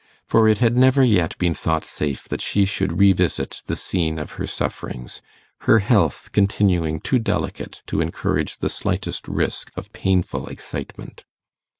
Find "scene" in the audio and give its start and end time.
3.75-4.17